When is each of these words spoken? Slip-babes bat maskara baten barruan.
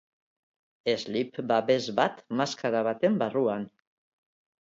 Slip-babes 1.01 1.89
bat 1.99 2.23
maskara 2.39 2.81
baten 2.89 3.21
barruan. 3.21 3.69